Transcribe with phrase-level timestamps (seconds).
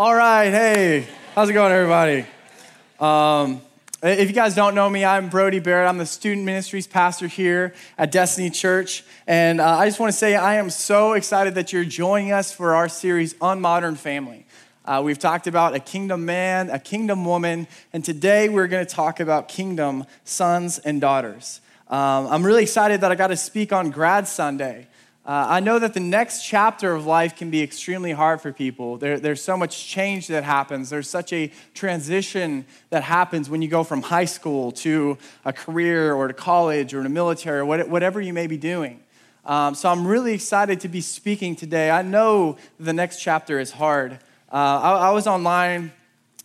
[0.00, 2.24] All right, hey, how's it going, everybody?
[2.98, 3.60] Um,
[4.02, 5.86] if you guys don't know me, I'm Brody Barrett.
[5.86, 9.04] I'm the student ministries pastor here at Destiny Church.
[9.26, 12.50] And uh, I just want to say I am so excited that you're joining us
[12.50, 14.46] for our series Un-Modern family.
[14.86, 18.90] Uh, we've talked about a kingdom man, a kingdom woman, and today we're going to
[18.90, 21.60] talk about kingdom sons and daughters.
[21.88, 24.86] Um, I'm really excited that I got to speak on Grad Sunday.
[25.26, 28.96] Uh, I know that the next chapter of life can be extremely hard for people.
[28.96, 30.88] There, there's so much change that happens.
[30.88, 36.14] There's such a transition that happens when you go from high school to a career
[36.14, 39.00] or to college or to military or whatever you may be doing.
[39.44, 41.90] Um, so I'm really excited to be speaking today.
[41.90, 44.12] I know the next chapter is hard.
[44.50, 45.92] Uh, I, I, was online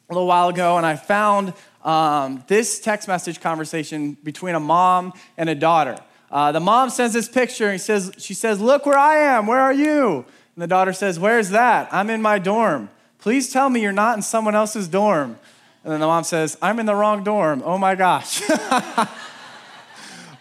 [0.10, 5.14] a little while ago and I found um, this text message conversation between a mom
[5.38, 5.98] and a daughter.
[6.36, 9.48] Uh, the mom sends this picture and says, she says, Look where I am.
[9.48, 10.26] Where are you?
[10.56, 11.88] And the daughter says, Where's that?
[11.94, 12.90] I'm in my dorm.
[13.20, 15.40] Please tell me you're not in someone else's dorm.
[15.86, 17.64] And then the mom says, I'm in the wrong dorm.
[17.64, 18.42] Oh my gosh.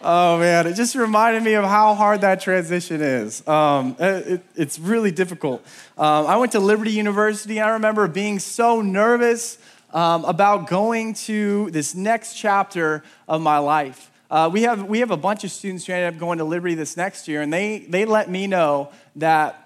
[0.01, 3.47] oh man, it just reminded me of how hard that transition is.
[3.47, 5.65] Um, it, it's really difficult.
[5.97, 7.61] Um, I went to Liberty University.
[7.61, 9.57] I remember being so nervous
[9.93, 14.11] um, about going to this next chapter of my life.
[14.29, 16.75] Uh, we, have, we have a bunch of students who ended up going to Liberty
[16.75, 19.61] this next year, and they, they let me know that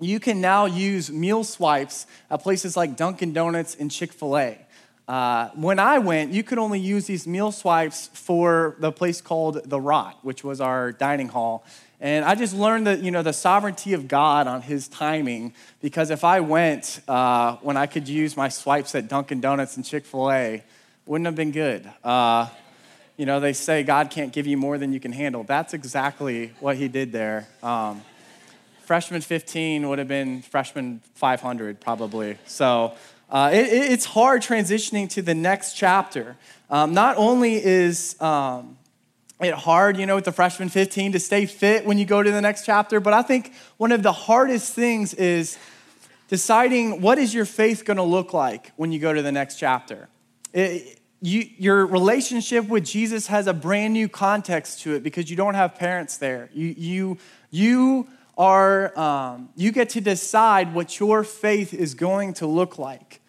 [0.00, 4.58] you can now use meal swipes at places like Dunkin' Donuts and Chick fil A.
[5.08, 9.68] Uh, when I went, you could only use these meal swipes for the place called
[9.68, 11.64] The Rot, which was our dining hall.
[12.00, 16.10] And I just learned that, you know, the sovereignty of God on his timing, because
[16.10, 20.04] if I went uh, when I could use my swipes at Dunkin' Donuts and Chick
[20.04, 20.62] fil A,
[21.06, 21.90] wouldn't have been good.
[22.04, 22.48] Uh,
[23.18, 25.42] you know, they say God can't give you more than you can handle.
[25.42, 27.48] That's exactly what he did there.
[27.62, 28.00] Um,
[28.84, 32.38] freshman 15 would have been freshman 500 probably.
[32.46, 32.94] So
[33.28, 36.36] uh, it, it's hard transitioning to the next chapter.
[36.70, 38.78] Um, not only is um,
[39.40, 42.30] it hard, you know, with the freshman 15 to stay fit when you go to
[42.30, 45.58] the next chapter, but I think one of the hardest things is
[46.28, 49.56] deciding what is your faith going to look like when you go to the next
[49.56, 50.08] chapter.
[51.20, 55.54] You, your relationship with Jesus has a brand new context to it because you don't
[55.54, 56.48] have parents there.
[56.52, 57.18] You, you,
[57.50, 58.08] you,
[58.38, 63.20] are, um, you get to decide what your faith is going to look like.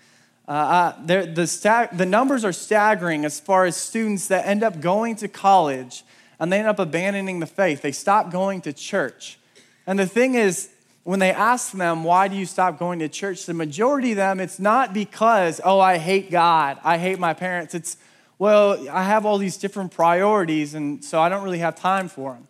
[0.48, 5.28] Uh, the, the numbers are staggering as far as students that end up going to
[5.28, 6.04] college
[6.40, 7.82] and they end up abandoning the faith.
[7.82, 9.40] They stop going to church.
[9.86, 10.70] And the thing is,
[11.10, 13.48] when they ask them, why do you stop going to church?
[13.48, 17.74] The majority of them, it's not because, oh, I hate God, I hate my parents.
[17.74, 17.98] It's,
[18.38, 22.34] well, I have all these different priorities, and so I don't really have time for
[22.34, 22.48] them.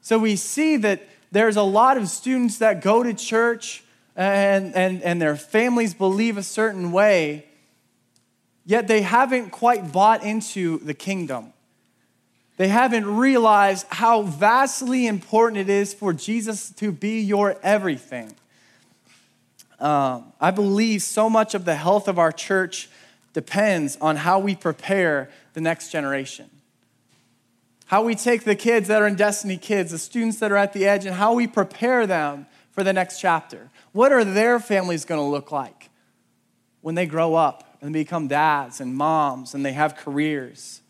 [0.00, 3.82] So we see that there's a lot of students that go to church
[4.14, 7.46] and, and, and their families believe a certain way,
[8.64, 11.52] yet they haven't quite bought into the kingdom.
[12.58, 18.34] They haven't realized how vastly important it is for Jesus to be your everything.
[19.78, 22.90] Um, I believe so much of the health of our church
[23.32, 26.50] depends on how we prepare the next generation.
[27.86, 30.72] How we take the kids that are in Destiny Kids, the students that are at
[30.72, 33.70] the edge, and how we prepare them for the next chapter.
[33.92, 35.90] What are their families going to look like
[36.80, 40.80] when they grow up and become dads and moms and they have careers?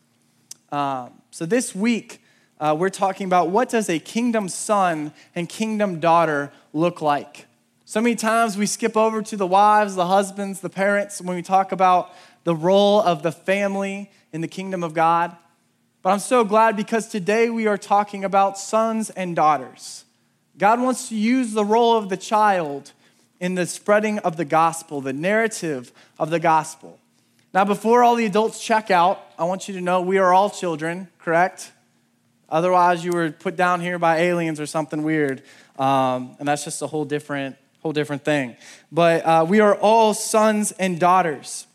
[0.71, 2.21] Um, so this week,
[2.59, 7.45] uh, we're talking about what does a kingdom son and kingdom daughter look like.
[7.85, 11.41] So many times we skip over to the wives, the husbands, the parents when we
[11.41, 12.13] talk about
[12.43, 15.35] the role of the family in the kingdom of God.
[16.01, 20.05] But I'm so glad because today we are talking about sons and daughters.
[20.57, 22.93] God wants to use the role of the child
[23.39, 26.99] in the spreading of the gospel, the narrative of the gospel.
[27.51, 30.51] Now, before all the adults check out, I want you to know we are all
[30.51, 31.71] children, correct?
[32.47, 35.41] Otherwise, you were put down here by aliens or something weird.
[35.79, 38.55] Um, and that's just a whole different, whole different thing.
[38.91, 41.65] But uh, we are all sons and daughters.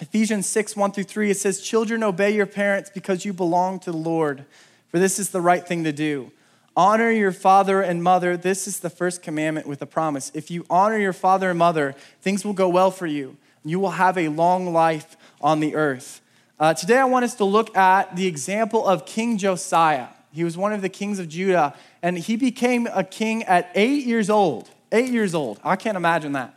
[0.00, 3.92] Ephesians 6, 1 through 3, it says, Children, obey your parents because you belong to
[3.92, 4.44] the Lord,
[4.88, 6.30] for this is the right thing to do.
[6.76, 8.36] Honor your father and mother.
[8.36, 10.30] This is the first commandment with a promise.
[10.34, 13.38] If you honor your father and mother, things will go well for you
[13.70, 16.20] you will have a long life on the earth.
[16.58, 20.08] Uh, today, I want us to look at the example of King Josiah.
[20.32, 24.06] He was one of the kings of Judah, and he became a king at eight
[24.06, 24.70] years old.
[24.92, 25.58] Eight years old.
[25.64, 26.54] I can't imagine that.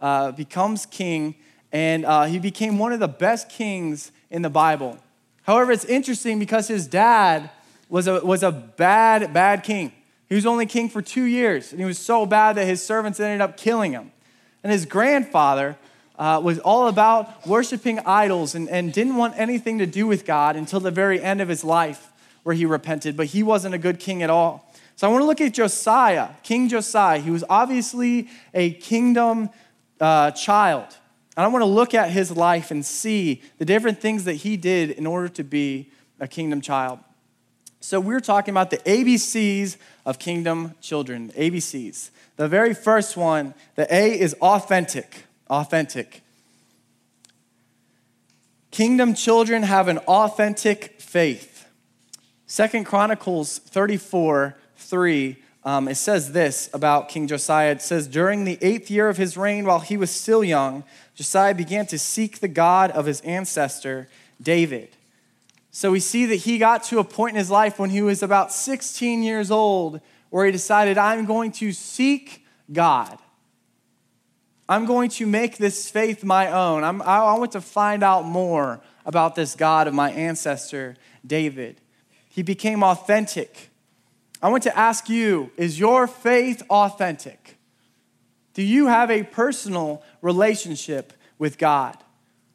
[0.00, 1.34] Uh, becomes king,
[1.72, 4.98] and uh, he became one of the best kings in the Bible.
[5.42, 7.50] However, it's interesting because his dad
[7.88, 9.92] was a, was a bad, bad king.
[10.28, 13.20] He was only king for two years, and he was so bad that his servants
[13.20, 14.10] ended up killing him.
[14.62, 15.76] And his grandfather
[16.18, 20.56] uh, was all about worshiping idols and, and didn't want anything to do with God
[20.56, 22.10] until the very end of his life,
[22.42, 24.72] where he repented, but he wasn't a good king at all.
[24.96, 27.18] So I want to look at Josiah, King Josiah.
[27.18, 29.50] He was obviously a kingdom
[30.00, 30.86] uh, child.
[31.36, 34.56] And I want to look at his life and see the different things that he
[34.56, 36.98] did in order to be a kingdom child.
[37.80, 39.76] So we're talking about the ABCs
[40.06, 42.10] of kingdom children, ABCs.
[42.36, 45.25] The very first one, the A is authentic.
[45.48, 46.22] Authentic.
[48.70, 51.66] Kingdom children have an authentic faith.
[52.46, 57.72] Second Chronicles 34 3, um, it says this about King Josiah.
[57.72, 60.84] It says, During the eighth year of his reign, while he was still young,
[61.14, 64.08] Josiah began to seek the God of his ancestor,
[64.40, 64.90] David.
[65.72, 68.22] So we see that he got to a point in his life when he was
[68.22, 70.00] about 16 years old
[70.30, 73.18] where he decided, I'm going to seek God.
[74.68, 76.82] I'm going to make this faith my own.
[76.82, 81.80] I'm, I want to find out more about this God of my ancestor, David.
[82.28, 83.70] He became authentic.
[84.42, 87.58] I want to ask you is your faith authentic?
[88.54, 91.96] Do you have a personal relationship with God?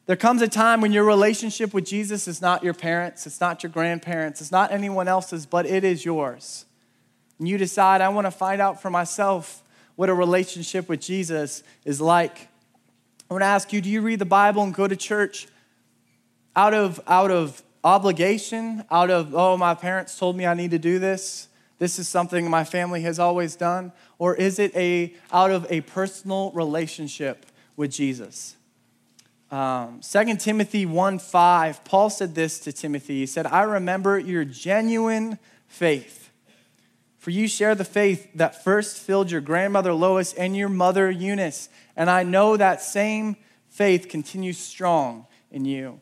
[0.06, 3.62] There comes a time when your relationship with Jesus is not your parents, it's not
[3.62, 6.66] your grandparents, it's not anyone else's, but it is yours.
[7.38, 9.61] And you decide, I want to find out for myself
[9.96, 12.48] what a relationship with Jesus is like.
[13.30, 15.48] I want to ask you, do you read the Bible and go to church
[16.54, 20.78] out of, out of obligation, out of, oh, my parents told me I need to
[20.78, 21.48] do this?
[21.78, 23.92] This is something my family has always done?
[24.18, 27.46] Or is it a, out of a personal relationship
[27.76, 28.56] with Jesus?
[29.50, 33.20] Um, 2 Timothy 1 5, Paul said this to Timothy.
[33.20, 36.21] He said, I remember your genuine faith.
[37.22, 41.68] For you share the faith that first filled your grandmother Lois and your mother Eunice.
[41.94, 43.36] And I know that same
[43.68, 46.00] faith continues strong in you.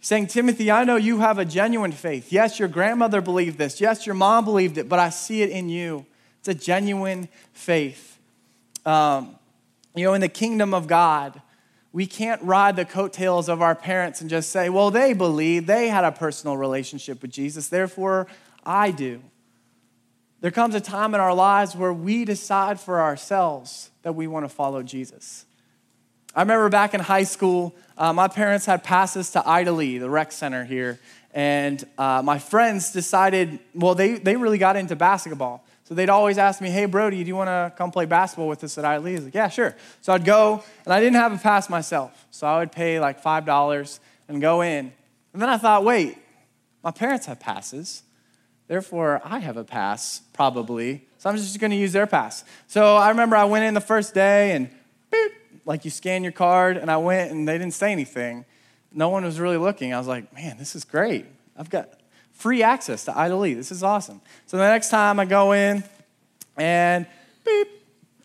[0.00, 2.32] saying, Timothy, I know you have a genuine faith.
[2.32, 3.80] Yes, your grandmother believed this.
[3.80, 6.06] Yes, your mom believed it, but I see it in you.
[6.38, 8.16] It's a genuine faith.
[8.86, 9.34] Um,
[9.96, 11.42] you know, in the kingdom of God,
[11.92, 15.88] we can't ride the coattails of our parents and just say, well, they believe, they
[15.88, 18.28] had a personal relationship with Jesus, therefore
[18.64, 19.22] I do.
[20.40, 24.44] There comes a time in our lives where we decide for ourselves that we want
[24.44, 25.44] to follow Jesus.
[26.34, 30.32] I remember back in high school, uh, my parents had passes to Idly, the rec
[30.32, 30.98] center here,
[31.34, 35.64] and uh, my friends decided, well, they, they really got into basketball.
[35.84, 38.64] So they'd always ask me, hey, Brody, do you want to come play basketball with
[38.64, 39.12] us at Idly?
[39.12, 39.76] I was like, yeah, sure.
[40.00, 42.26] So I'd go, and I didn't have a pass myself.
[42.30, 43.98] So I would pay like $5
[44.28, 44.92] and go in.
[45.32, 46.16] And then I thought, wait,
[46.82, 48.04] my parents have passes.
[48.70, 51.04] Therefore, I have a pass, probably.
[51.18, 52.44] So I'm just going to use their pass.
[52.68, 54.70] So I remember I went in the first day and
[55.10, 55.32] beep,
[55.64, 58.44] like you scan your card, and I went and they didn't say anything.
[58.92, 59.92] No one was really looking.
[59.92, 61.26] I was like, man, this is great.
[61.56, 61.98] I've got
[62.30, 63.54] free access to Idly.
[63.54, 64.20] This is awesome.
[64.46, 65.82] So the next time I go in
[66.56, 67.08] and
[67.44, 67.66] beep,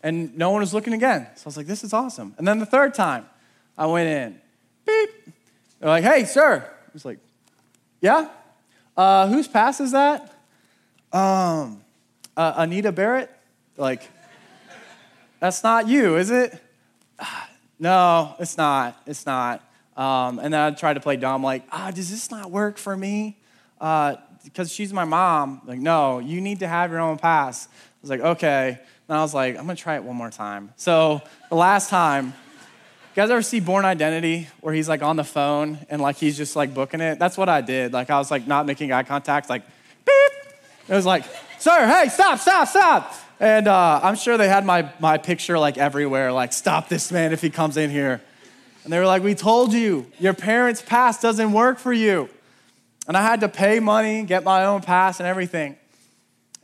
[0.04, 1.26] and no one was looking again.
[1.34, 2.36] So I was like, this is awesome.
[2.38, 3.26] And then the third time
[3.76, 4.40] I went in,
[4.86, 5.10] beep.
[5.80, 6.64] They're like, hey, sir.
[6.64, 7.18] I was like,
[8.00, 8.28] yeah?
[8.96, 10.34] Uh, whose pass is that?
[11.16, 11.82] Um,
[12.36, 13.30] uh, Anita Barrett?
[13.78, 14.02] Like,
[15.40, 16.62] that's not you, is it?
[17.78, 19.00] no, it's not.
[19.06, 19.62] It's not.
[19.96, 22.94] Um, and then I tried to play dumb, like, ah, does this not work for
[22.94, 23.38] me?
[23.78, 24.18] because
[24.58, 25.62] uh, she's my mom.
[25.64, 27.66] Like, no, you need to have your own pass.
[27.66, 27.70] I
[28.02, 28.78] was like, okay.
[29.08, 30.72] And I was like, I'm gonna try it one more time.
[30.76, 35.24] So the last time, you guys ever see Bourne Identity where he's like on the
[35.24, 37.18] phone and like he's just like booking it?
[37.18, 37.94] That's what I did.
[37.94, 39.62] Like I was like not making eye contact, like.
[40.88, 41.24] It was like,
[41.58, 43.14] sir, hey, stop, stop, stop.
[43.40, 47.32] And uh, I'm sure they had my, my picture like everywhere, like, stop this man
[47.32, 48.22] if he comes in here.
[48.84, 52.28] And they were like, we told you, your parents' pass doesn't work for you.
[53.08, 55.76] And I had to pay money, get my own pass and everything.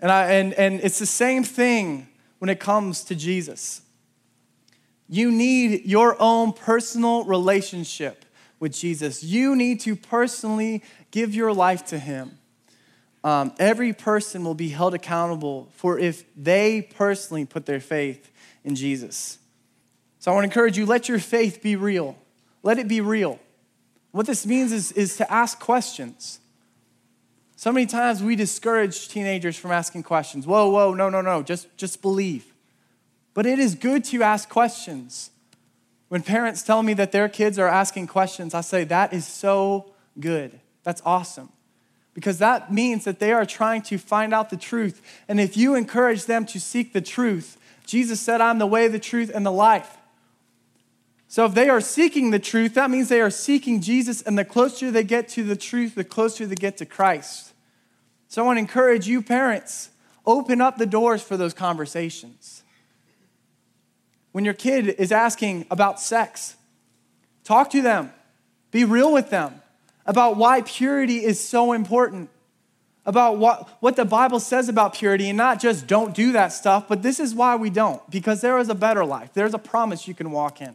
[0.00, 3.83] And, I, and, and it's the same thing when it comes to Jesus.
[5.09, 8.25] You need your own personal relationship
[8.59, 9.23] with Jesus.
[9.23, 12.38] You need to personally give your life to Him.
[13.25, 18.31] Um, every person will be held accountable for if they personally put their faith
[18.64, 19.38] in Jesus.
[20.19, 22.17] So I want to encourage you let your faith be real.
[22.62, 23.38] Let it be real.
[24.11, 26.41] What this means is, is to ask questions.
[27.57, 30.47] So many times we discourage teenagers from asking questions.
[30.47, 32.52] Whoa, whoa, no, no, no, just, just believe.
[33.35, 35.31] But it is good to ask questions.
[36.09, 39.93] When parents tell me that their kids are asking questions, I say, that is so
[40.21, 40.61] good.
[40.83, 41.49] That's awesome.
[42.14, 45.00] Because that means that they are trying to find out the truth.
[45.28, 48.99] And if you encourage them to seek the truth, Jesus said, I'm the way, the
[48.99, 49.97] truth, and the life.
[51.26, 54.45] So if they are seeking the truth, that means they are seeking Jesus, and the
[54.45, 57.54] closer they get to the truth, the closer they get to Christ.
[58.28, 59.88] So I want to encourage you, parents,
[60.26, 62.62] open up the doors for those conversations.
[64.33, 66.57] When your kid is asking about sex,
[67.45, 68.12] talk to them,
[68.71, 69.62] be real with them
[70.06, 72.30] about why purity is so important,
[73.04, 76.88] about what, what the Bible says about purity, and not just don't do that stuff,
[76.88, 79.30] but this is why we don't, because there is a better life.
[79.35, 80.75] There's a promise you can walk in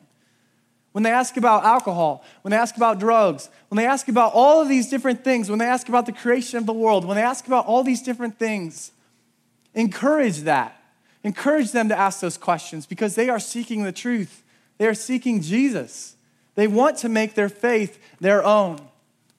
[0.98, 4.64] when they ask about alcohol, when they ask about drugs, when they ask about all
[4.64, 7.22] of these different things, when they ask about the creation of the world, when they
[7.22, 8.92] ask about all these different things,
[9.76, 10.82] encourage that.
[11.24, 14.44] Encourage them to ask those questions because they are seeking the truth.
[14.80, 16.16] They are seeking Jesus.
[16.56, 18.80] They want to make their faith their own.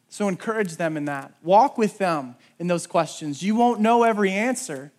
[0.09, 1.35] So encourage them in that.
[1.43, 3.43] Walk with them in those questions.
[3.43, 4.91] You won't know every answer,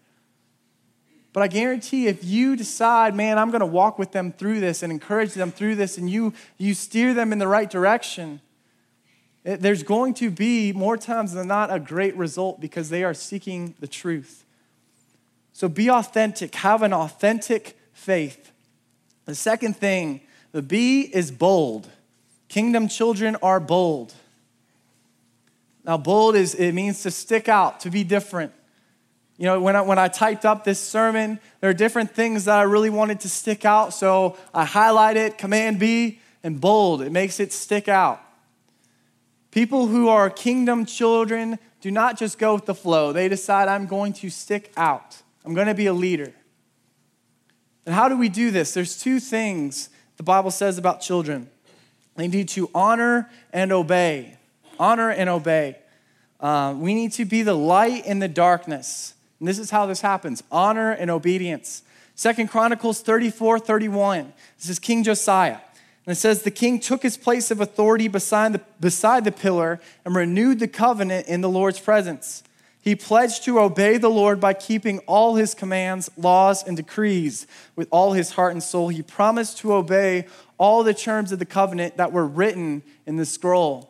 [1.34, 4.84] but I guarantee if you decide, man, I'm going to walk with them through this
[4.84, 8.42] and encourage them through this, and you, you steer them in the right direction,
[9.44, 13.14] it, there's going to be more times than not a great result because they are
[13.14, 14.44] seeking the truth.
[15.54, 18.52] So be authentic, have an authentic faith.
[19.26, 21.90] The second thing, the B is bold.
[22.48, 24.14] Kingdom children are bold.
[25.90, 28.54] Now, bold is it means to stick out, to be different.
[29.38, 32.60] You know, when I, when I typed up this sermon, there are different things that
[32.60, 33.92] I really wanted to stick out.
[33.92, 37.02] So I highlight it, Command B, and bold.
[37.02, 38.22] It makes it stick out.
[39.50, 43.88] People who are kingdom children do not just go with the flow, they decide, I'm
[43.88, 46.32] going to stick out, I'm going to be a leader.
[47.88, 48.76] And how do we do this?
[48.76, 51.50] There's two things the Bible says about children
[52.16, 54.36] they need to honor and obey.
[54.80, 55.78] Honor and obey.
[56.40, 59.14] Uh, we need to be the light in the darkness.
[59.40, 61.84] And this is how this happens honor and obedience.
[62.16, 64.34] Second Chronicles 34 31.
[64.58, 65.60] This is King Josiah.
[66.06, 69.80] And it says, The king took his place of authority beside the, beside the pillar
[70.06, 72.44] and renewed the covenant in the Lord's presence.
[72.82, 77.46] He pledged to obey the Lord by keeping all his commands, laws, and decrees
[77.76, 78.88] with all his heart and soul.
[78.88, 83.26] He promised to obey all the terms of the covenant that were written in the
[83.26, 83.89] scroll.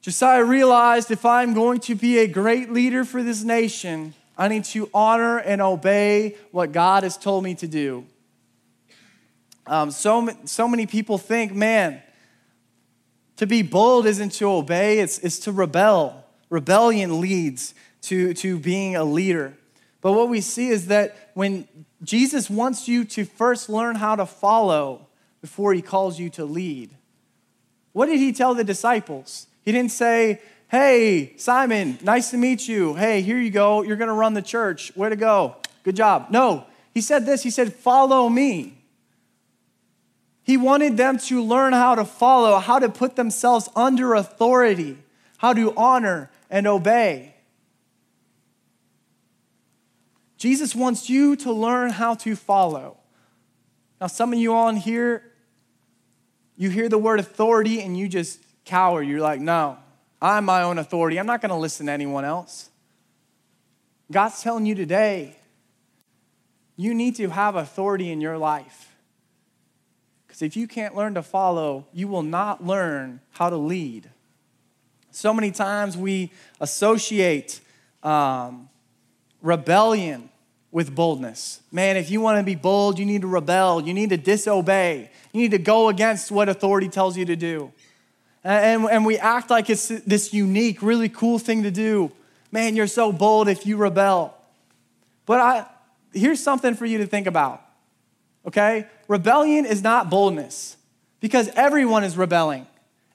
[0.00, 4.64] Josiah realized if I'm going to be a great leader for this nation, I need
[4.66, 8.06] to honor and obey what God has told me to do.
[9.66, 12.02] Um, so, so many people think, man,
[13.36, 16.24] to be bold isn't to obey, it's, it's to rebel.
[16.48, 19.54] Rebellion leads to, to being a leader.
[20.00, 21.68] But what we see is that when
[22.02, 25.08] Jesus wants you to first learn how to follow
[25.42, 26.90] before he calls you to lead,
[27.92, 29.46] what did he tell the disciples?
[29.70, 32.94] He didn't say, Hey, Simon, nice to meet you.
[32.94, 33.82] Hey, here you go.
[33.82, 34.90] You're going to run the church.
[34.96, 35.58] Way to go.
[35.84, 36.26] Good job.
[36.30, 37.44] No, he said this.
[37.44, 38.82] He said, Follow me.
[40.42, 44.98] He wanted them to learn how to follow, how to put themselves under authority,
[45.38, 47.36] how to honor and obey.
[50.36, 52.96] Jesus wants you to learn how to follow.
[54.00, 55.30] Now, some of you on here,
[56.56, 59.02] you hear the word authority and you just cower.
[59.02, 59.78] You're like, no,
[60.20, 61.18] I'm my own authority.
[61.18, 62.70] I'm not going to listen to anyone else.
[64.10, 65.36] God's telling you today,
[66.76, 68.96] you need to have authority in your life.
[70.26, 74.10] Because if you can't learn to follow, you will not learn how to lead.
[75.10, 77.60] So many times we associate
[78.02, 78.68] um,
[79.42, 80.30] rebellion
[80.72, 81.60] with boldness.
[81.72, 85.10] Man, if you want to be bold, you need to rebel, you need to disobey,
[85.32, 87.72] you need to go against what authority tells you to do.
[88.42, 92.10] And, and we act like it's this unique, really cool thing to do.
[92.52, 94.36] Man, you're so bold if you rebel.
[95.26, 95.66] But I,
[96.12, 97.62] here's something for you to think about,
[98.46, 98.86] okay?
[99.06, 100.76] Rebellion is not boldness
[101.20, 102.66] because everyone is rebelling,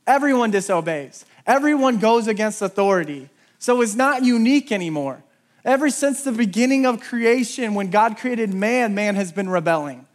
[0.06, 3.30] everyone disobeys, everyone goes against authority.
[3.58, 5.24] So it's not unique anymore.
[5.64, 10.06] Ever since the beginning of creation, when God created man, man has been rebelling.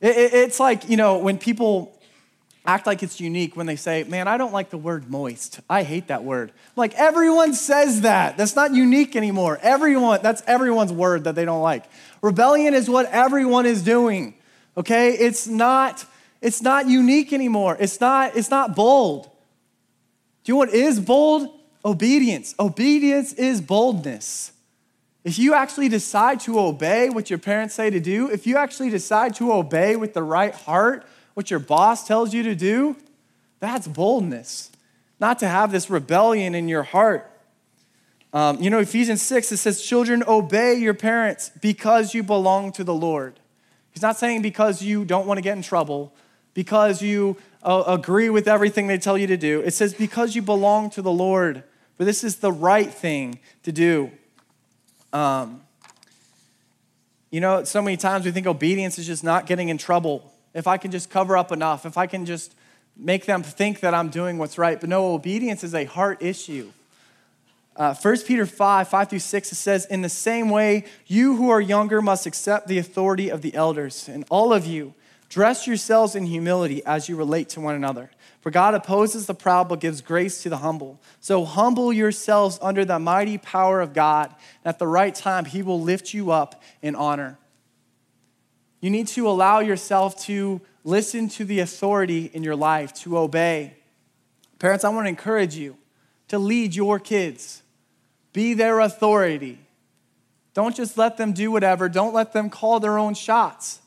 [0.00, 1.97] it's like, you know, when people
[2.68, 5.60] act like it's unique when they say, Man, I don't like the word moist.
[5.70, 6.52] I hate that word.
[6.76, 8.36] Like, everyone says that.
[8.36, 9.58] That's not unique anymore.
[9.62, 11.84] Everyone, that's everyone's word that they don't like.
[12.20, 14.34] Rebellion is what everyone is doing.
[14.76, 15.12] Okay?
[15.12, 16.04] It's not,
[16.42, 17.76] it's not unique anymore.
[17.80, 19.24] It's not, it's not bold.
[20.44, 21.48] Do you know what is bold?
[21.84, 22.54] Obedience.
[22.60, 24.52] Obedience is boldness.
[25.24, 28.90] If you actually decide to obey what your parents say to do, if you actually
[28.90, 31.06] decide to obey with the right heart,
[31.38, 32.96] what your boss tells you to do,
[33.60, 34.72] that's boldness.
[35.20, 37.30] Not to have this rebellion in your heart.
[38.32, 42.82] Um, you know, Ephesians 6, it says, Children, obey your parents because you belong to
[42.82, 43.38] the Lord.
[43.92, 46.12] He's not saying because you don't want to get in trouble,
[46.54, 49.60] because you uh, agree with everything they tell you to do.
[49.60, 51.62] It says because you belong to the Lord,
[51.96, 54.10] for this is the right thing to do.
[55.12, 55.62] Um,
[57.30, 60.32] you know, so many times we think obedience is just not getting in trouble.
[60.54, 62.54] If I can just cover up enough, if I can just
[62.98, 64.80] make them think that I'm doing what's right.
[64.80, 66.72] But no, obedience is a heart issue.
[67.76, 71.48] Uh, 1 Peter 5, 5 through 6, it says, In the same way, you who
[71.50, 74.94] are younger must accept the authority of the elders, and all of you,
[75.28, 78.10] dress yourselves in humility as you relate to one another.
[78.40, 81.00] For God opposes the proud but gives grace to the humble.
[81.20, 84.34] So humble yourselves under the mighty power of God.
[84.64, 87.38] And at the right time, He will lift you up in honor.
[88.80, 93.74] You need to allow yourself to listen to the authority in your life, to obey.
[94.58, 95.76] Parents, I want to encourage you
[96.28, 97.62] to lead your kids,
[98.32, 99.58] be their authority.
[100.54, 103.80] Don't just let them do whatever, don't let them call their own shots.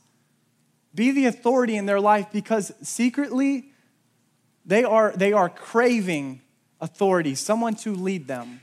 [0.94, 3.72] Be the authority in their life because secretly,
[4.66, 6.42] they are, they are craving
[6.80, 8.62] authority, someone to lead them,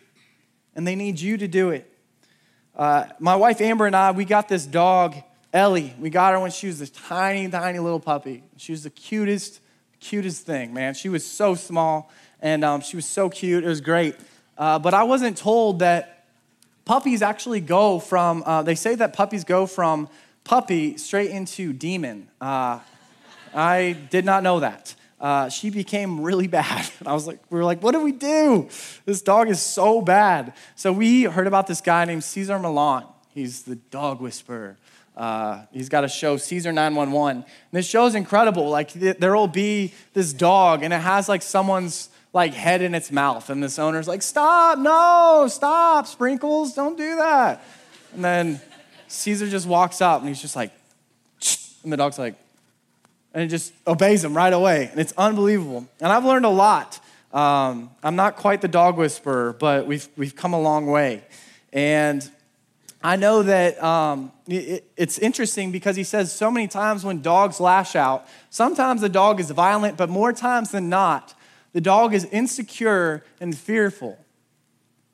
[0.74, 1.90] and they need you to do it.
[2.76, 5.16] Uh, my wife Amber and I, we got this dog,
[5.52, 5.94] Ellie.
[5.98, 8.42] We got her when she was a tiny, tiny little puppy.
[8.56, 9.60] She was the cutest,
[10.00, 10.94] cutest thing, man.
[10.94, 13.64] She was so small, and um, she was so cute.
[13.64, 14.14] It was great.
[14.56, 16.26] Uh, but I wasn't told that
[16.84, 20.08] puppies actually go from, uh, they say that puppies go from
[20.44, 22.28] puppy straight into demon.
[22.40, 22.80] Uh,
[23.54, 26.90] I did not know that uh, she became really bad.
[26.98, 28.68] And I was like, we were like, what do we do?
[29.04, 30.54] This dog is so bad.
[30.76, 33.04] So we heard about this guy named Cesar Millan.
[33.30, 34.76] He's the dog whisperer.
[35.18, 37.38] Uh, he's got a show, Cesar 911.
[37.38, 38.70] And this show is incredible.
[38.70, 43.10] Like there will be this dog, and it has like someone's like head in its
[43.10, 44.78] mouth, and this owner's like, "Stop!
[44.78, 45.48] No!
[45.48, 46.06] Stop!
[46.06, 46.72] Sprinkles!
[46.72, 47.64] Don't do that!"
[48.14, 48.60] And then
[49.08, 50.72] Cesar just walks up, and he's just like,
[51.82, 52.36] and the dog's like,
[53.34, 54.88] and it just obeys him right away.
[54.90, 55.88] And it's unbelievable.
[56.00, 57.00] And I've learned a lot.
[57.32, 61.24] Um, I'm not quite the dog whisperer, but we've, we've come a long way.
[61.72, 62.28] And
[63.02, 67.60] I know that um, it, it's interesting because he says so many times when dogs
[67.60, 71.34] lash out, sometimes the dog is violent, but more times than not,
[71.72, 74.18] the dog is insecure and fearful.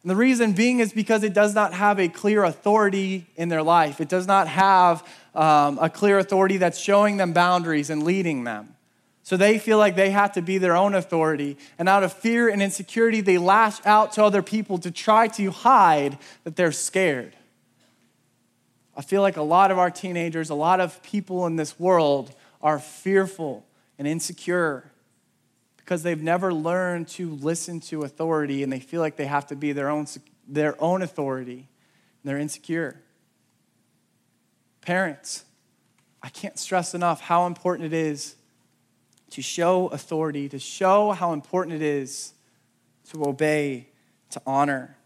[0.02, 3.62] And the reason being is because it does not have a clear authority in their
[3.62, 4.00] life.
[4.00, 8.76] It does not have um, a clear authority that's showing them boundaries and leading them.
[9.22, 11.56] So they feel like they have to be their own authority.
[11.78, 15.50] And out of fear and insecurity, they lash out to other people to try to
[15.50, 17.34] hide that they're scared.
[18.96, 22.34] I feel like a lot of our teenagers, a lot of people in this world
[22.62, 23.66] are fearful
[23.98, 24.90] and insecure
[25.76, 29.56] because they've never learned to listen to authority and they feel like they have to
[29.56, 30.06] be their own,
[30.48, 31.68] their own authority.
[32.22, 33.00] And they're insecure.
[34.80, 35.44] Parents,
[36.22, 38.36] I can't stress enough how important it is
[39.30, 42.32] to show authority, to show how important it is
[43.10, 43.88] to obey,
[44.30, 44.96] to honor.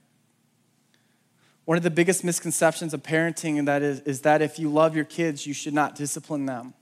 [1.69, 5.05] One of the biggest misconceptions of parenting that is, is that if you love your
[5.05, 6.73] kids, you should not discipline them.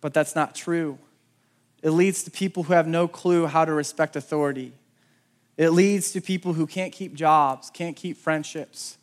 [0.00, 0.96] But that's not true.
[1.82, 4.72] It leads to people who have no clue how to respect authority.
[5.58, 8.96] It leads to people who can't keep jobs, can't keep friendships,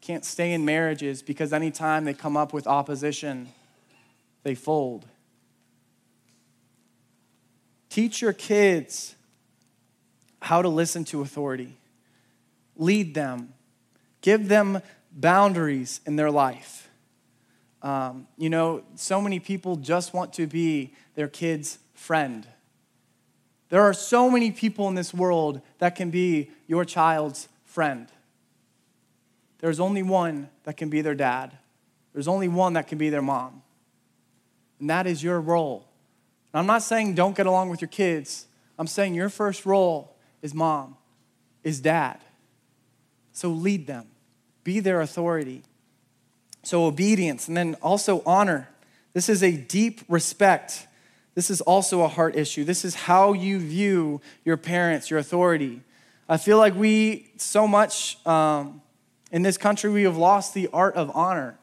[0.00, 3.50] can't stay in marriages because anytime they come up with opposition,
[4.42, 5.06] they fold.
[7.88, 9.14] Teach your kids
[10.42, 11.76] how to listen to authority,
[12.76, 13.53] lead them,
[14.24, 14.80] give them
[15.12, 16.88] boundaries in their life.
[17.82, 22.48] Um, you know, so many people just want to be their kids' friend.
[23.68, 28.08] There are so many people in this world that can be your child's friend.
[29.58, 31.58] There's only one that can be their dad.
[32.14, 33.60] There's only one that can be their mom.
[34.80, 35.86] And that is your role.
[36.50, 38.46] And I'm not saying don't get along with your kids.
[38.78, 40.96] I'm saying your first role is mom,
[41.62, 42.20] is dad.
[43.32, 44.06] So lead them,
[44.64, 45.62] be their authority.
[46.62, 48.68] So obedience, and then also honor.
[49.12, 50.86] This is a deep respect.
[51.34, 52.64] This is also a heart issue.
[52.64, 55.82] This is how you view your parents, your authority.
[56.28, 58.80] I feel like we so much um,
[59.30, 61.58] in this country, we have lost the art of honor.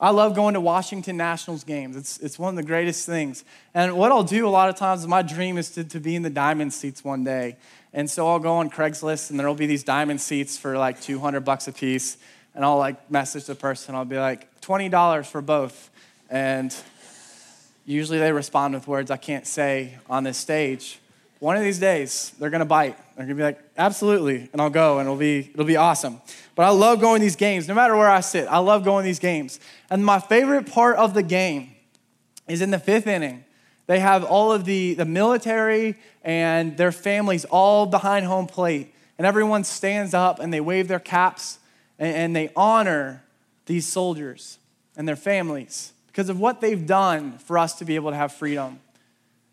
[0.00, 1.96] I love going to Washington Nationals games.
[1.96, 3.44] It's, it's one of the greatest things.
[3.74, 6.22] And what I'll do a lot of times, my dream is to, to be in
[6.22, 7.56] the diamond seats one day.
[7.92, 11.40] And so I'll go on Craigslist and there'll be these diamond seats for like 200
[11.40, 12.16] bucks a piece.
[12.54, 15.90] And I'll like message the person, I'll be like, $20 for both.
[16.30, 16.74] And
[17.84, 21.00] usually they respond with words I can't say on this stage.
[21.40, 22.96] One of these days they're gonna bite.
[23.16, 26.20] They're gonna be like, absolutely, and I'll go and it'll be it'll be awesome.
[26.54, 28.48] But I love going these games, no matter where I sit.
[28.48, 29.60] I love going these games.
[29.90, 31.70] And my favorite part of the game
[32.48, 33.44] is in the fifth inning.
[33.86, 38.92] They have all of the, the military and their families all behind home plate.
[39.16, 41.58] And everyone stands up and they wave their caps
[41.98, 43.24] and, and they honor
[43.66, 44.58] these soldiers
[44.96, 48.32] and their families because of what they've done for us to be able to have
[48.32, 48.80] freedom.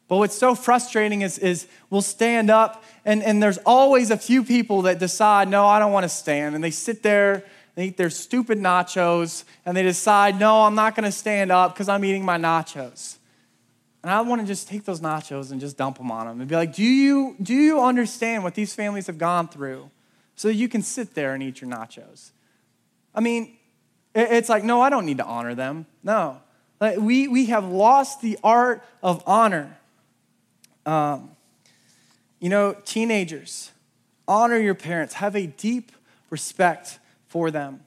[0.08, 4.44] But what's so frustrating is, is we'll stand up, and, and there's always a few
[4.44, 6.54] people that decide, no, I don't want to stand.
[6.54, 10.96] And they sit there, they eat their stupid nachos, and they decide, no, I'm not
[10.96, 13.18] going to stand up because I'm eating my nachos.
[14.04, 16.48] And I want to just take those nachos and just dump them on them and
[16.48, 19.90] be like, do you, do you understand what these families have gone through
[20.36, 22.30] so you can sit there and eat your nachos?
[23.16, 23.58] I mean,
[24.14, 25.88] it's like, no, I don't need to honor them.
[26.04, 26.40] No.
[26.80, 29.80] Like we, we have lost the art of honor.
[30.86, 31.32] Um,
[32.40, 33.72] you know, teenagers,
[34.28, 35.92] honor your parents, have a deep
[36.30, 37.82] respect for them.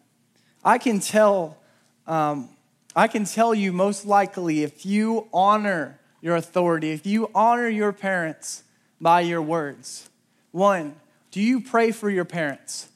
[0.64, 1.58] I can tell,
[2.06, 2.48] um,
[2.96, 7.92] I can tell you most likely if you honor your authority, if you honor your
[7.92, 8.64] parents
[9.00, 10.10] by your words.
[10.50, 10.96] One,
[11.30, 12.88] do you pray for your parents?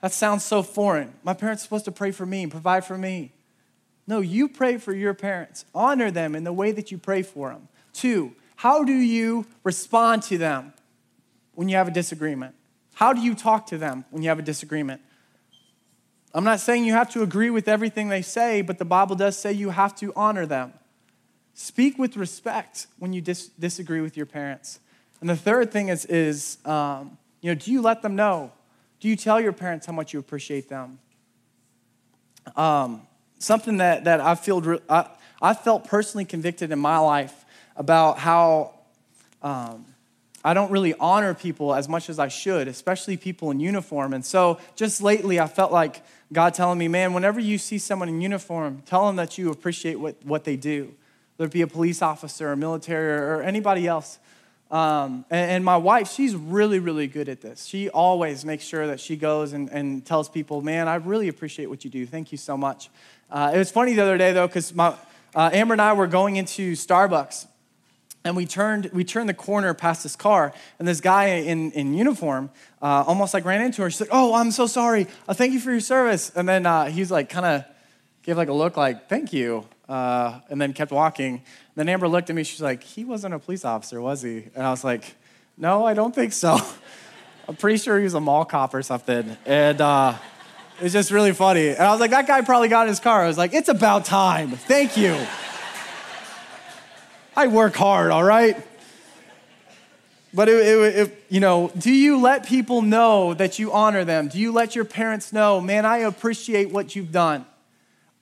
[0.00, 1.12] That sounds so foreign.
[1.22, 3.32] My parents are supposed to pray for me and provide for me.
[4.06, 5.64] No, you pray for your parents.
[5.74, 7.68] Honor them in the way that you pray for them.
[7.92, 8.34] Two,
[8.66, 10.72] how do you respond to them
[11.54, 12.52] when you have a disagreement?
[12.94, 15.00] How do you talk to them when you have a disagreement?
[16.34, 19.38] I'm not saying you have to agree with everything they say, but the Bible does
[19.38, 20.72] say you have to honor them.
[21.54, 24.80] Speak with respect when you dis- disagree with your parents.
[25.20, 28.50] And the third thing is, is um, you know, do you let them know?
[28.98, 30.98] Do you tell your parents how much you appreciate them?
[32.56, 33.06] Um,
[33.38, 35.06] something that, that I, feel, I,
[35.40, 37.44] I felt personally convicted in my life
[37.76, 38.72] about how
[39.42, 39.84] um,
[40.46, 44.14] I don't really honor people as much as I should, especially people in uniform.
[44.14, 48.08] And so just lately, I felt like God telling me, man, whenever you see someone
[48.08, 50.94] in uniform, tell them that you appreciate what, what they do,
[51.36, 54.20] whether it be a police officer or military or, or anybody else.
[54.70, 57.64] Um, and, and, my wife, she's really, really good at this.
[57.64, 61.66] She always makes sure that she goes and, and tells people, man, I really appreciate
[61.66, 62.04] what you do.
[62.04, 62.88] Thank you so much.
[63.30, 64.96] Uh, it was funny the other day, though, because uh,
[65.36, 67.46] Amber and I were going into Starbucks
[68.26, 71.94] and we turned we turned the corner past this car and this guy in, in
[71.94, 72.50] uniform
[72.82, 73.90] uh, almost like ran into her.
[73.90, 75.06] She's like oh i'm so sorry.
[75.28, 76.32] Uh, thank you for your service.
[76.34, 77.64] And then uh, he's like kind of
[78.24, 81.34] gave like a look like thank you uh, and then kept walking.
[81.34, 82.42] And then amber looked at me.
[82.42, 84.48] She's like he wasn't a police officer was he?
[84.54, 85.14] And i was like
[85.56, 86.58] no i don't think so.
[87.48, 89.36] I'm pretty sure he was a mall cop or something.
[89.46, 90.16] And uh,
[90.78, 91.68] it was just really funny.
[91.68, 93.22] And i was like that guy probably got in his car.
[93.22, 94.50] I was like it's about time.
[94.50, 95.16] Thank you
[97.36, 98.56] I work hard, all right?
[100.32, 104.28] But it, it, it, you know, do you let people know that you honor them?
[104.28, 107.44] Do you let your parents know, man, I appreciate what you've done?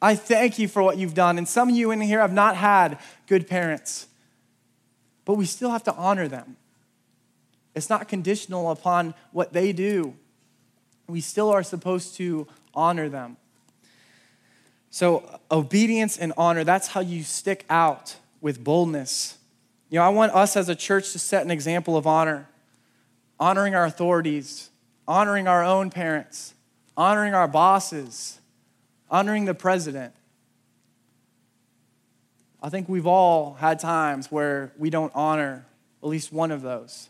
[0.03, 1.38] I thank you for what you've done.
[1.38, 2.98] And some of you in here have not had
[3.29, 4.09] good parents,
[5.24, 6.57] but we still have to honor them.
[7.74, 10.14] It's not conditional upon what they do.
[11.07, 13.37] We still are supposed to honor them.
[14.90, 19.38] So, obedience and honor, that's how you stick out with boldness.
[19.88, 22.46] You know, I want us as a church to set an example of honor,
[23.40, 24.68] honoring our authorities,
[25.09, 26.52] honoring our own parents,
[26.94, 28.38] honoring our bosses,
[29.11, 30.12] honoring the president.
[32.62, 35.64] I think we've all had times where we don't honor
[36.02, 37.09] at least one of those.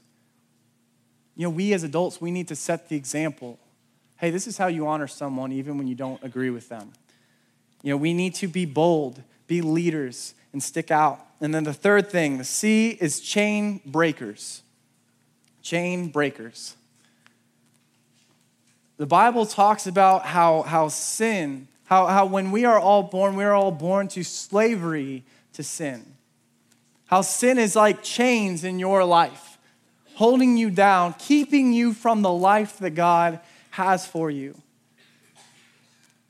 [1.35, 3.59] You know, we as adults, we need to set the example.
[4.18, 6.92] Hey, this is how you honor someone even when you don't agree with them.
[7.83, 11.21] You know, we need to be bold, be leaders, and stick out.
[11.40, 14.62] And then the third thing, the C is chain breakers.
[15.61, 16.77] Chain breakers.
[18.97, 23.45] The Bible talks about how, how sin, how, how when we are all born, we
[23.45, 26.14] are all born to slavery to sin.
[27.07, 29.59] How sin is like chains in your life,
[30.14, 33.40] holding you down, keeping you from the life that God
[33.71, 34.61] has for you.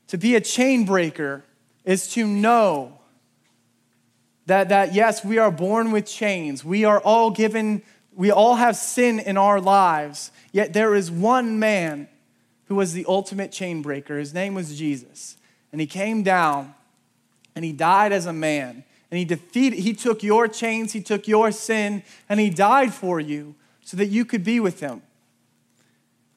[0.07, 1.43] To be a chain breaker
[1.83, 2.94] is to know
[4.45, 6.63] that, that yes, we are born with chains.
[6.63, 7.81] We are all given,
[8.13, 10.31] we all have sin in our lives.
[10.51, 12.07] Yet there is one man
[12.65, 14.17] who was the ultimate chain breaker.
[14.17, 15.37] His name was Jesus.
[15.71, 16.73] And he came down
[17.55, 18.83] and he died as a man.
[19.11, 23.19] And he defeated, he took your chains, he took your sin, and he died for
[23.19, 25.01] you so that you could be with him.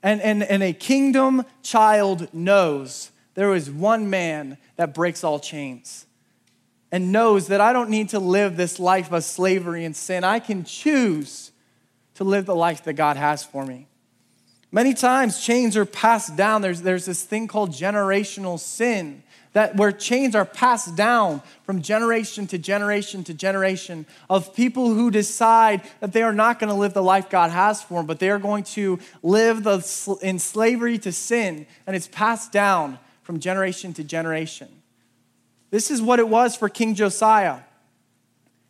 [0.02, 6.06] And, and, and a kingdom child knows there is one man that breaks all chains
[6.90, 10.24] and knows that I don't need to live this life of slavery and sin.
[10.24, 11.52] I can choose
[12.14, 13.86] to live the life that God has for me.
[14.70, 16.60] Many times chains are passed down.
[16.60, 19.22] There's, there's this thing called generational sin
[19.54, 25.10] that where chains are passed down from generation to generation to generation of people who
[25.10, 28.18] decide that they are not going to live the life God has for them, but
[28.18, 33.40] they are going to live the, in slavery to sin, and it's passed down from
[33.40, 34.68] generation to generation.
[35.70, 37.60] This is what it was for King Josiah.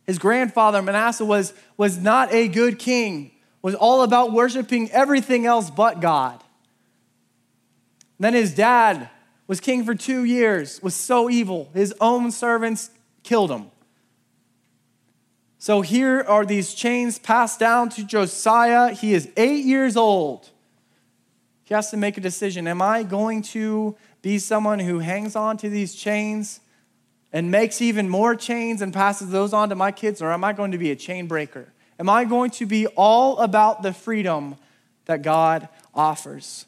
[0.05, 3.31] His grandfather Manasseh was, was not a good king,
[3.61, 6.43] was all about worshiping everything else but God.
[8.19, 9.11] Then his dad
[9.47, 11.71] was king for two years, was so evil.
[11.75, 12.91] His own servants
[13.23, 13.71] killed him.
[15.59, 18.95] So here are these chains passed down to Josiah.
[18.95, 20.51] He is eight years old.
[21.65, 22.67] He has to make a decision.
[22.67, 26.61] Am I going to be someone who hangs on to these chains
[27.33, 30.53] and makes even more chains and passes those on to my kids, or am I
[30.53, 31.73] going to be a chain breaker?
[31.99, 34.57] Am I going to be all about the freedom
[35.07, 36.67] that God offers?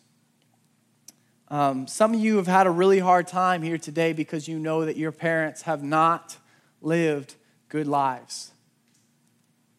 [1.49, 4.85] Um, some of you have had a really hard time here today because you know
[4.85, 6.37] that your parents have not
[6.81, 7.35] lived
[7.69, 8.53] good lives.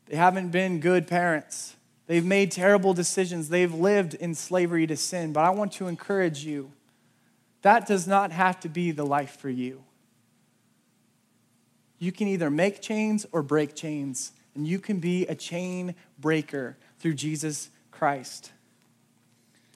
[0.08, 1.76] They haven't been good parents.
[2.08, 3.48] They've made terrible decisions.
[3.48, 5.32] They've lived in slavery to sin.
[5.32, 6.72] But I want to encourage you
[7.62, 9.84] that does not have to be the life for you.
[12.02, 16.76] You can either make chains or break chains, and you can be a chain breaker
[16.98, 18.52] through Jesus Christ.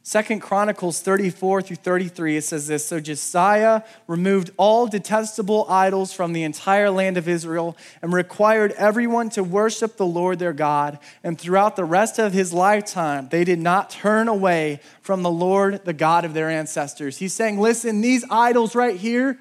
[0.01, 6.33] Second Chronicles 34 through 33, it says this So Josiah removed all detestable idols from
[6.33, 10.97] the entire land of Israel and required everyone to worship the Lord their God.
[11.23, 15.85] And throughout the rest of his lifetime, they did not turn away from the Lord,
[15.85, 17.19] the God of their ancestors.
[17.19, 19.39] He's saying, Listen, these idols right here,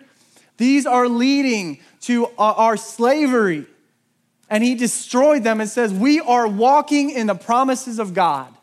[0.56, 3.66] these are leading to our slavery.
[4.50, 8.54] And he destroyed them and says, We are walking in the promises of God.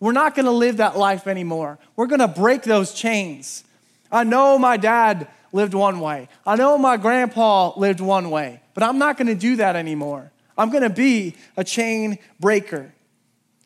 [0.00, 1.78] We're not going to live that life anymore.
[1.96, 3.64] We're going to break those chains.
[4.10, 6.28] I know my dad lived one way.
[6.44, 10.32] I know my grandpa lived one way, but I'm not going to do that anymore.
[10.58, 12.92] I'm going to be a chain breaker.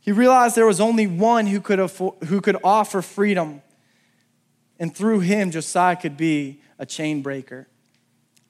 [0.01, 3.63] He realized there was only one who could, afford, who could offer freedom,
[4.79, 7.69] and through him, Josiah could be a chain breaker.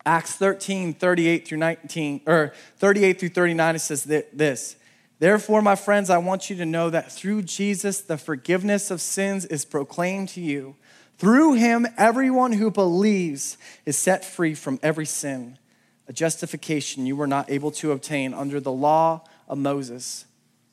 [0.06, 4.76] Acts 13, 38 through 19, or 38 through 39, it says this
[5.18, 9.44] Therefore, my friends, I want you to know that through Jesus, the forgiveness of sins
[9.44, 10.76] is proclaimed to you.
[11.18, 15.58] Through him, everyone who believes is set free from every sin,
[16.06, 20.26] a justification you were not able to obtain under the law of Moses.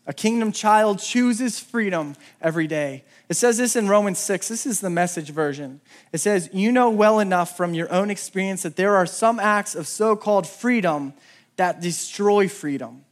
[0.07, 3.03] A kingdom child chooses freedom every day.
[3.27, 4.47] It says this in Romans 6.
[4.47, 5.81] This is the message version.
[6.13, 9.73] It says, You know well enough from your own experience that there are some acts
[9.73, 11.13] of so called freedom
[11.55, 13.03] that destroy freedom.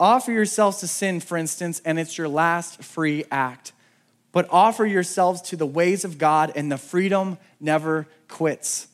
[0.00, 3.72] Offer yourselves to sin, for instance, and it's your last free act.
[4.32, 8.88] But offer yourselves to the ways of God, and the freedom never quits.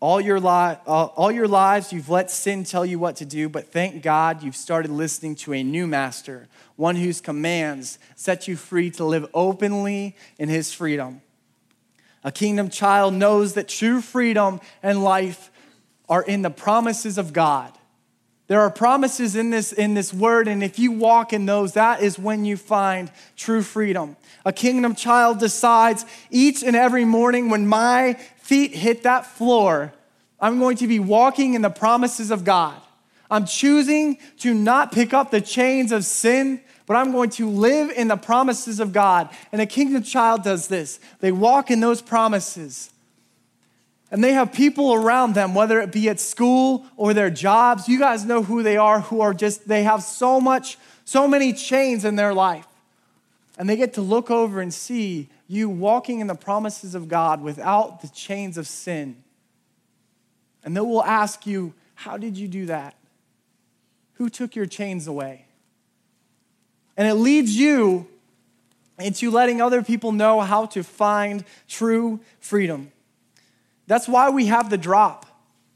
[0.00, 3.72] All your, li- all your lives, you've let sin tell you what to do, but
[3.72, 8.90] thank God you've started listening to a new master, one whose commands set you free
[8.92, 11.22] to live openly in his freedom.
[12.22, 15.50] A kingdom child knows that true freedom and life
[16.08, 17.72] are in the promises of God.
[18.48, 22.00] There are promises in this, in this word, and if you walk in those, that
[22.00, 24.16] is when you find true freedom.
[24.44, 29.92] A kingdom child decides each and every morning when my feet hit that floor,
[30.38, 32.80] I'm going to be walking in the promises of God.
[33.28, 37.90] I'm choosing to not pick up the chains of sin, but I'm going to live
[37.90, 39.30] in the promises of God.
[39.50, 42.90] And a kingdom child does this they walk in those promises.
[44.12, 47.88] And they have people around them, whether it be at school or their jobs.
[47.88, 51.52] You guys know who they are, who are just, they have so much, so many
[51.52, 52.68] chains in their life.
[53.58, 57.40] And they get to look over and see you walking in the promises of God
[57.40, 59.22] without the chains of sin.
[60.64, 62.96] And they will ask you, How did you do that?
[64.14, 65.46] Who took your chains away?
[66.96, 68.08] And it leads you
[68.98, 72.90] into letting other people know how to find true freedom.
[73.86, 75.26] That's why we have the drop.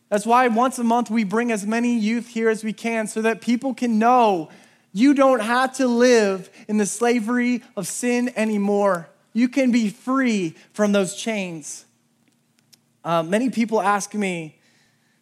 [0.09, 3.22] That's why once a month we bring as many youth here as we can so
[3.22, 4.48] that people can know
[4.92, 9.09] you don't have to live in the slavery of sin anymore.
[9.33, 11.85] You can be free from those chains.
[13.05, 14.59] Uh, many people ask me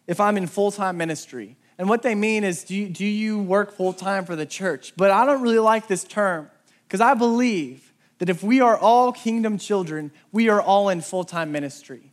[0.07, 1.55] if I'm in full time ministry.
[1.77, 4.93] And what they mean is, do you, do you work full time for the church?
[4.97, 6.49] But I don't really like this term
[6.87, 11.23] because I believe that if we are all kingdom children, we are all in full
[11.23, 12.09] time ministry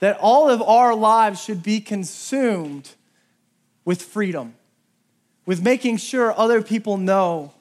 [0.00, 2.90] that all of our lives should be consumed
[3.84, 4.54] with freedom,
[5.46, 7.52] with making sure other people know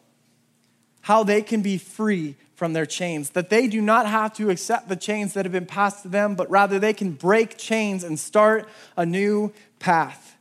[1.01, 4.89] how they can be free from their chains, that they do not have to accept
[4.89, 8.19] the chains that have been passed to them, but rather they can break chains and
[8.19, 8.67] start
[8.97, 10.35] a new path.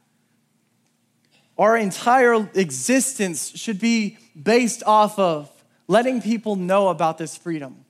[1.57, 5.49] Our entire existence should be based off of
[5.87, 7.85] letting people know about this freedom.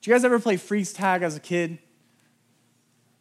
[0.00, 1.78] Did you guys ever play freeze tag as a kid?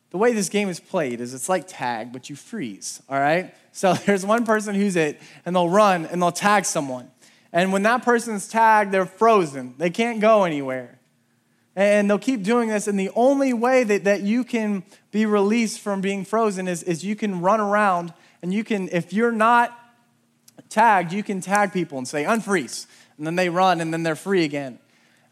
[0.09, 3.53] The way this game is played is it's like tag, but you freeze, all right?
[3.73, 7.11] So there's one person who's it, and they'll run and they'll tag someone.
[7.53, 9.75] And when that person's tagged, they're frozen.
[9.77, 10.99] They can't go anywhere.
[11.75, 12.87] And they'll keep doing this.
[12.87, 17.03] And the only way that, that you can be released from being frozen is, is
[17.03, 19.77] you can run around and you can, if you're not
[20.69, 22.87] tagged, you can tag people and say, unfreeze.
[23.17, 24.79] And then they run and then they're free again.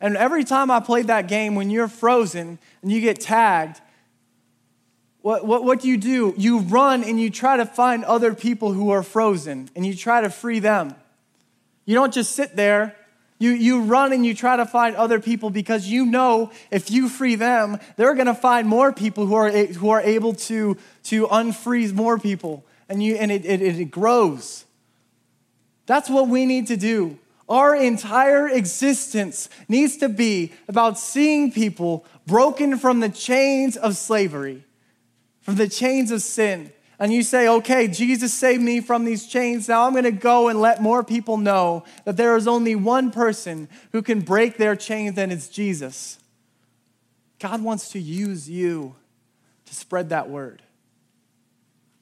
[0.02, 3.82] And every time I played that game, when you're frozen and you get tagged,
[5.22, 6.34] what, what, what do you do?
[6.38, 10.22] You run and you try to find other people who are frozen and you try
[10.22, 10.96] to free them.
[11.90, 12.96] You don't just sit there.
[13.40, 17.10] You, you run and you try to find other people because you know if you
[17.10, 21.26] free them, they're going to find more people who are, who are able to, to
[21.26, 22.64] unfreeze more people.
[22.90, 24.66] And, you, and it, it, it grows.
[25.88, 27.18] That's what we need to do.
[27.50, 34.64] Our entire existence needs to be about seeing people broken from the chains of slavery,
[35.42, 39.70] from the chains of sin and you say, okay, Jesus saved me from these chains.
[39.70, 43.10] Now I'm going to go and let more people know that there is only one
[43.10, 46.20] person who can break their chains, and it's Jesus.
[47.40, 48.96] God wants to use you
[49.66, 50.62] to spread that word.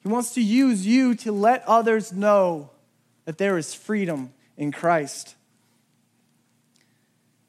[0.02, 2.70] He wants to use you to let others know
[3.24, 5.36] that there is freedom in Christ.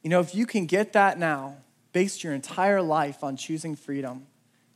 [0.04, 1.58] You know, if you can get that now,
[1.94, 4.28] base your entire life on choosing freedom,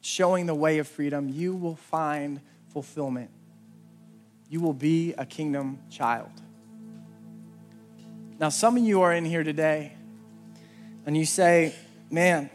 [0.01, 2.41] showing the way of freedom, you will find
[2.73, 3.29] fulfillment.
[4.49, 6.29] You will be a kingdom child.
[8.39, 9.93] Now, some of you are in here today
[11.05, 11.73] and you say,
[12.12, 12.49] Man,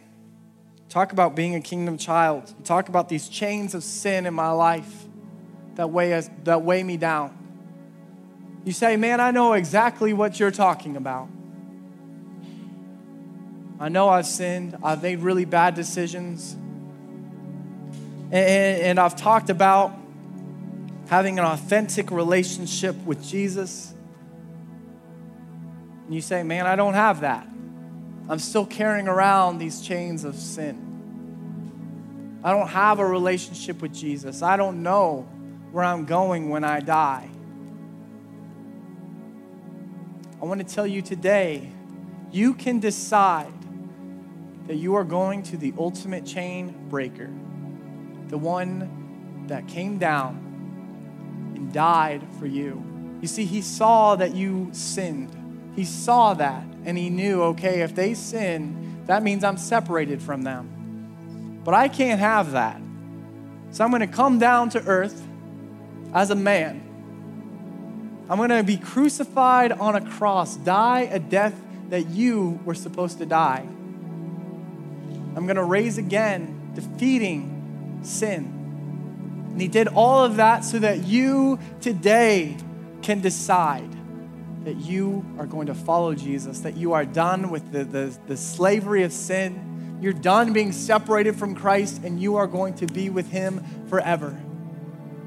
[0.89, 2.53] talk about being a kingdom child.
[2.65, 5.07] Talk about these chains of sin in my life
[5.75, 7.37] that weigh, us, that weigh me down.
[8.65, 11.29] You say, Man, I know exactly what you're talking about.
[13.81, 16.55] I know I've sinned, I've made really bad decisions.
[18.31, 19.93] And, and, I've talked about
[21.09, 23.95] having an authentic relationship with Jesus,
[26.05, 27.47] and you say, Man, I don't have that.
[28.29, 30.85] I'm still carrying around these chains of sin.
[32.45, 34.43] I don't have a relationship with Jesus.
[34.43, 35.27] I don't know
[35.73, 37.29] where I'm going when I die.
[40.41, 41.73] I want to tell you today
[42.31, 43.53] you can decide
[44.67, 47.31] that you are going to the ultimate chain breaker,
[48.29, 50.48] the one that came down
[51.59, 52.83] and died for you.
[53.21, 55.73] You see, he saw that you sinned.
[55.75, 60.43] He saw that and he knew, okay, if they sin, that means I'm separated from
[60.43, 61.61] them.
[61.65, 62.81] But I can't have that.
[63.73, 65.23] So I'm going to come down to earth
[66.15, 66.85] as a man.
[68.31, 71.55] I'm going to be crucified on a cross, die a death
[71.89, 73.67] that you were supposed to die.
[75.37, 78.58] I'm going to raise again, defeating sin.
[79.59, 82.57] And he did all of that so that you today
[83.03, 83.91] can decide
[84.65, 88.37] that you are going to follow Jesus, that you are done with the, the, the
[88.37, 89.99] slavery of sin.
[90.01, 94.41] You're done being separated from Christ, and you are going to be with him forever.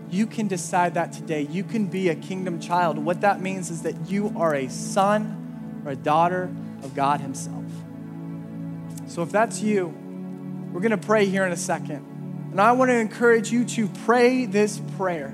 [0.10, 1.42] You can decide that today.
[1.52, 2.98] You can be a kingdom child.
[3.00, 6.44] What that means is that you are a son or a daughter
[6.84, 7.66] of God Himself.
[9.08, 9.88] So if that's you,
[10.72, 12.11] we're going to pray here in a second.
[12.52, 15.34] And I want to encourage you to pray this prayer.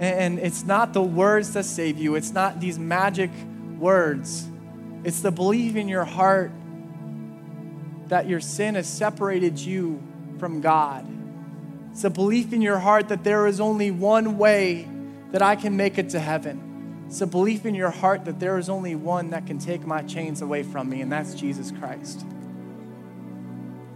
[0.00, 3.30] And it's not the words that save you, it's not these magic
[3.78, 4.48] words.
[5.04, 6.52] It's the belief in your heart
[8.06, 10.02] that your sin has separated you
[10.38, 11.06] from God.
[11.90, 14.88] It's a belief in your heart that there is only one way
[15.32, 17.04] that I can make it to heaven.
[17.06, 20.02] It's a belief in your heart that there is only one that can take my
[20.02, 22.24] chains away from me, and that's Jesus Christ.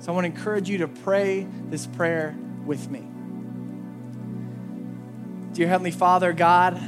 [0.06, 3.04] So I want to encourage you to pray this prayer with me.
[5.52, 6.80] Dear Heavenly Father, God,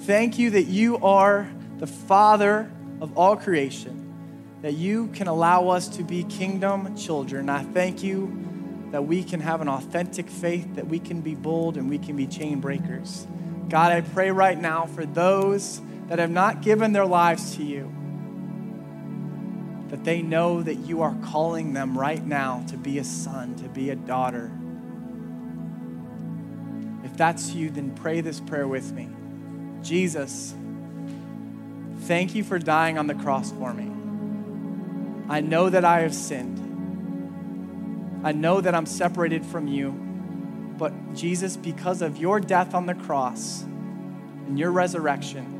[0.00, 5.88] thank you that you are the Father of all creation, that you can allow us
[5.96, 7.48] to be kingdom children.
[7.48, 11.78] I thank you that we can have an authentic faith, that we can be bold
[11.78, 13.26] and we can be chain breakers.
[13.70, 17.90] God, I pray right now for those that have not given their lives to you
[20.02, 23.68] that they know that you are calling them right now to be a son, to
[23.68, 24.50] be a daughter.
[27.04, 29.08] If that's you, then pray this prayer with me.
[29.82, 30.54] Jesus,
[32.02, 33.88] Thank you for dying on the cross for me.
[35.28, 36.58] I know that I have sinned.
[38.24, 39.92] I know that I'm separated from you.
[40.78, 45.51] But Jesus, because of your death on the cross and your resurrection,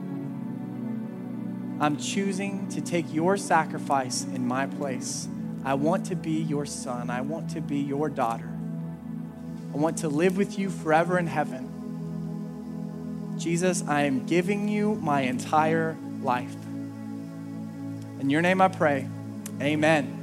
[1.82, 5.26] I'm choosing to take your sacrifice in my place.
[5.64, 7.10] I want to be your son.
[7.10, 8.48] I want to be your daughter.
[9.74, 13.36] I want to live with you forever in heaven.
[13.36, 16.54] Jesus, I am giving you my entire life.
[18.20, 19.08] In your name I pray.
[19.60, 20.21] Amen.